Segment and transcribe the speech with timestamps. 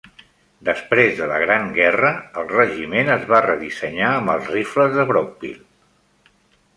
[0.67, 2.09] Després de la Gran Guerra,
[2.43, 5.63] el regiment es va redissenyar amb els rifles de Brockville.